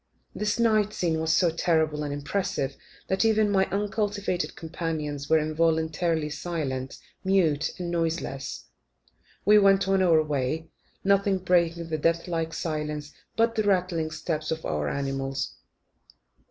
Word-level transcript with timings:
This 0.33 0.57
night 0.57 0.93
scene 0.93 1.19
was 1.19 1.31
so 1.31 1.51
terrible 1.51 2.01
and 2.03 2.11
impressive 2.11 2.75
that 3.07 3.23
even 3.23 3.51
my 3.51 3.67
uncultivated 3.67 4.55
companions 4.55 5.29
were 5.29 5.37
involuntarily 5.37 6.31
silent 6.31 6.97
mute, 7.23 7.71
and 7.77 7.91
noiseless, 7.91 8.65
we 9.45 9.59
went 9.59 9.87
on 9.87 10.01
our 10.01 10.23
way, 10.23 10.71
nothing 11.03 11.37
breaking 11.37 11.89
the 11.89 11.99
death 11.99 12.27
like 12.27 12.51
stillness 12.51 13.13
but 13.35 13.53
the 13.53 13.61
rattling 13.61 14.09
steps 14.09 14.49
of 14.49 14.65
our 14.65 14.89
animals. 14.89 15.53